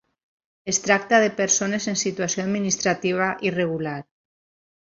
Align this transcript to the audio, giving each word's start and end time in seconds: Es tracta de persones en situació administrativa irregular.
Es 0.71 0.79
tracta 0.85 1.19
de 1.25 1.27
persones 1.41 1.87
en 1.93 1.99
situació 2.05 2.47
administrativa 2.49 3.31
irregular. 3.51 3.97